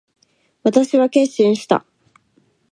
[0.63, 1.85] 私は決心した。